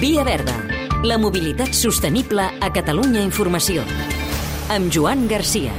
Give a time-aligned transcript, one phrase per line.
[0.00, 0.54] Via Verda.
[1.02, 3.82] La mobilitat sostenible a Catalunya Informació.
[4.70, 5.72] Amb Joan Garcia.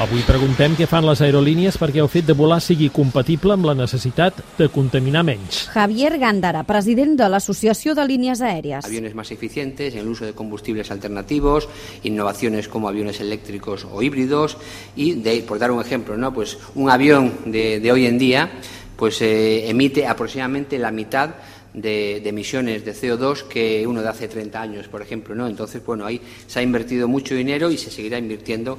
[0.00, 3.74] Avui preguntem què fan les aerolínies perquè el fet de volar sigui compatible amb la
[3.74, 5.64] necessitat de contaminar menys.
[5.74, 8.86] Javier Gándara, president de l'Associació de Línies Aèries.
[8.86, 11.68] Aviones más eficientes en el uso de combustibles alternativos,
[12.04, 14.56] innovaciones como aviones eléctricos o híbridos
[14.94, 16.32] y, de, por dar un ejemplo, ¿no?
[16.32, 18.52] pues un avión de, de hoy en día
[19.00, 21.30] pues eh, emite aproximadamente la mitad
[21.72, 25.46] de, de, emisiones de CO2 que uno de hace 30 años, por ejemplo, ¿no?
[25.46, 28.76] Entonces, bueno, ahí se ha invertido mucho dinero y se seguirá invirtiendo.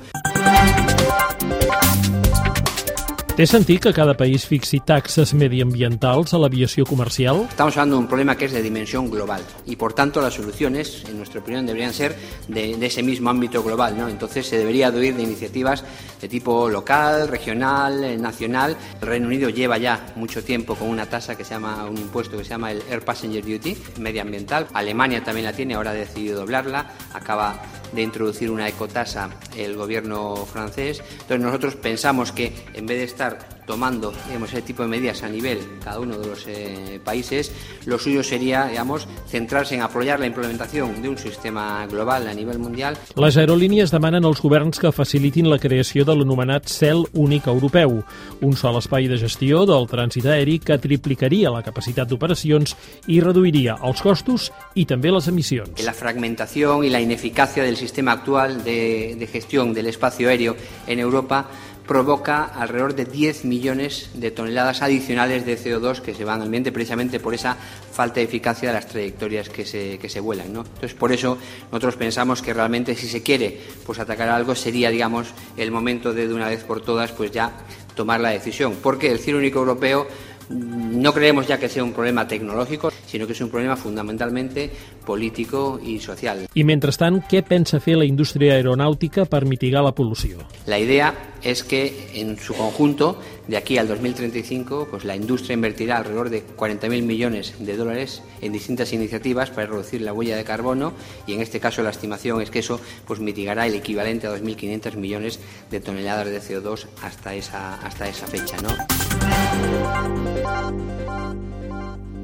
[3.31, 7.45] Té sentit que cada país fixi taxes mediambientals a l'aviación comercial?
[7.47, 11.05] Estamos hablando de un problema que es de dimensión global y, por tanto, las soluciones,
[11.07, 12.17] en nuestra opinión, deberían ser
[12.49, 13.97] de, de ese mismo ámbito global.
[13.97, 14.09] ¿no?
[14.09, 15.85] Entonces, se debería de oír de iniciativas
[16.21, 18.75] de tipo local, regional, eh, nacional.
[19.01, 22.37] El Reino Unido lleva ya mucho tiempo con una tasa que se llama, un impuesto
[22.37, 24.67] que se llama el Air Passenger Duty, medioambiental.
[24.73, 26.91] Alemania también la tiene, ahora ha decidido doblarla.
[27.13, 27.61] Acaba
[27.93, 31.01] de introducir una ecotasa el gobierno francés.
[31.13, 33.20] Entonces nosotros pensamos que en vez de estar
[33.65, 37.51] tomando digamos, ese tipo de medidas a nivel cada uno de los eh, países,
[37.85, 42.59] lo suyo sería digamos, centrarse en apoyar la implementación de un sistema global a nivel
[42.59, 42.97] mundial.
[43.15, 48.01] Les aerolínies demanen als governs que facilitin la creació de l'anomenat cel únic europeu,
[48.41, 52.75] un sol espai de gestió del trànsit aeri que triplicaria la capacitat d'operacions
[53.07, 55.79] i reduiria els costos i també les emissions.
[55.85, 60.55] La fragmentación y la ineficacia del sistema actual de, de gestión del espacio aéreo
[60.87, 61.47] en Europa
[61.91, 66.71] provoca alrededor de 10 millones de toneladas adicionales de CO2 que se van al ambiente
[66.71, 67.57] precisamente por esa
[67.91, 70.53] falta de eficacia de las trayectorias que se, que se vuelan.
[70.53, 70.61] ¿no?
[70.61, 75.33] Entonces, por eso nosotros pensamos que realmente si se quiere pues, atacar algo sería, digamos,
[75.57, 77.51] el momento de de una vez por todas pues ya
[77.93, 78.77] tomar la decisión.
[78.81, 80.07] Porque el cielo único europeo
[80.51, 84.69] no creemos ya que sea un problema tecnológico, sino que es un problema fundamentalmente
[85.05, 86.47] político y social.
[86.53, 90.45] I mentrestant, què pensa fer la indústria aeronàutica per mitigar la pol·lució?
[90.67, 95.97] La idea es que en su conjunto, de aquí al 2035, pues la industria invertirá
[95.97, 100.93] alrededor de 40.000 millones de dólares en distintas iniciativas para reducir la huella de carbono
[101.25, 104.95] y en este caso la estimación es que eso pues mitigará el equivalente a 2.500
[104.95, 105.39] millones
[105.71, 108.57] de toneladas de CO2 hasta esa, hasta esa fecha.
[108.61, 108.69] ¿no?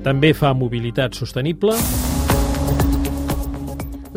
[0.07, 1.73] També fa mobilitat sostenible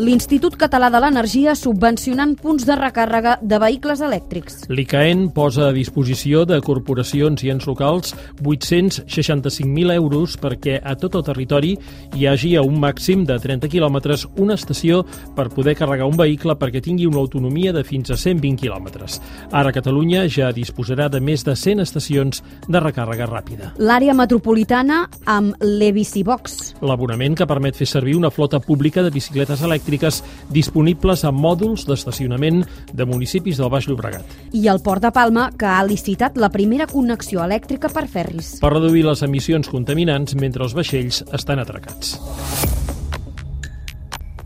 [0.01, 4.63] l'Institut Català de l'Energia subvencionant punts de recàrrega de vehicles elèctrics.
[4.73, 11.25] L'ICAEN posa a disposició de corporacions i ens locals 865.000 euros perquè a tot el
[11.27, 11.75] territori
[12.17, 15.03] hi hagi a un màxim de 30 quilòmetres una estació
[15.37, 19.21] per poder carregar un vehicle perquè tingui una autonomia de fins a 120 quilòmetres.
[19.53, 23.75] Ara Catalunya ja disposarà de més de 100 estacions de recàrrega ràpida.
[23.77, 26.81] L'àrea metropolitana amb l'Ebicibox.
[26.81, 31.87] L'abonament que permet fer servir una flota pública de bicicletes elèctriques elèctriques disponibles a mòduls
[31.89, 32.63] d'estacionament
[32.93, 34.25] de municipis del Baix Llobregat.
[34.53, 38.59] I el Port de Palma, que ha licitat la primera connexió elèctrica per ferris.
[38.61, 42.19] Per reduir les emissions contaminants mentre els vaixells estan atracats.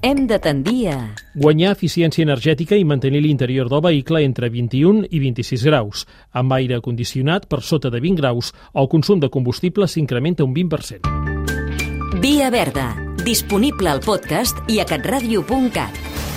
[0.05, 0.99] Hem de tendir a...
[1.35, 6.05] Guanyar eficiència energètica i mantenir l'interior del vehicle entre 21 i 26 graus.
[6.33, 12.21] Amb aire condicionat per sota de 20 graus, el consum de combustible s'incrementa un 20%.
[12.21, 12.93] Via Verda,
[13.25, 16.34] disponible al podcast i a catradio.cat.